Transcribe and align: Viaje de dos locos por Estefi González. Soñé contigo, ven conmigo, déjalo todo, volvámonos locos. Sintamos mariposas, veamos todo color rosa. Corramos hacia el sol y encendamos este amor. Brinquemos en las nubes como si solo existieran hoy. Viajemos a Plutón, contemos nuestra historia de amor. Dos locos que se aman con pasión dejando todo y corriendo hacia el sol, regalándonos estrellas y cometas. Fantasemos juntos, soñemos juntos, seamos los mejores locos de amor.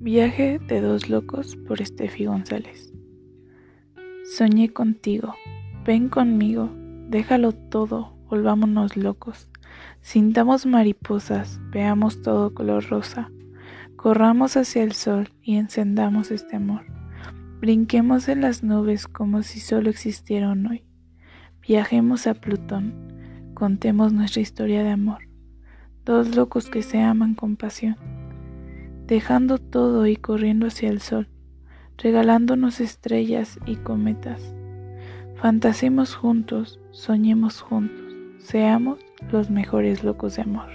Viaje 0.00 0.60
de 0.60 0.80
dos 0.80 1.10
locos 1.10 1.56
por 1.66 1.82
Estefi 1.82 2.26
González. 2.26 2.92
Soñé 4.36 4.72
contigo, 4.72 5.34
ven 5.84 6.08
conmigo, 6.08 6.70
déjalo 7.08 7.50
todo, 7.50 8.16
volvámonos 8.30 8.96
locos. 8.96 9.50
Sintamos 10.00 10.66
mariposas, 10.66 11.58
veamos 11.72 12.22
todo 12.22 12.54
color 12.54 12.88
rosa. 12.88 13.32
Corramos 13.96 14.56
hacia 14.56 14.84
el 14.84 14.92
sol 14.92 15.30
y 15.42 15.56
encendamos 15.56 16.30
este 16.30 16.54
amor. 16.54 16.82
Brinquemos 17.60 18.28
en 18.28 18.42
las 18.42 18.62
nubes 18.62 19.08
como 19.08 19.42
si 19.42 19.58
solo 19.58 19.90
existieran 19.90 20.64
hoy. 20.68 20.84
Viajemos 21.60 22.28
a 22.28 22.34
Plutón, 22.34 22.94
contemos 23.52 24.12
nuestra 24.12 24.42
historia 24.42 24.84
de 24.84 24.90
amor. 24.90 25.28
Dos 26.04 26.36
locos 26.36 26.70
que 26.70 26.84
se 26.84 27.00
aman 27.00 27.34
con 27.34 27.56
pasión 27.56 27.96
dejando 29.08 29.56
todo 29.56 30.06
y 30.06 30.16
corriendo 30.16 30.66
hacia 30.66 30.90
el 30.90 31.00
sol, 31.00 31.28
regalándonos 31.96 32.78
estrellas 32.78 33.58
y 33.66 33.76
cometas. 33.76 34.54
Fantasemos 35.36 36.14
juntos, 36.14 36.78
soñemos 36.90 37.62
juntos, 37.62 38.14
seamos 38.38 38.98
los 39.32 39.50
mejores 39.50 40.04
locos 40.04 40.36
de 40.36 40.42
amor. 40.42 40.68